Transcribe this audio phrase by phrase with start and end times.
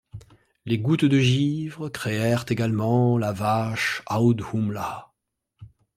[0.65, 5.11] Les gouttes de givre créèrent également la vache Audhumla.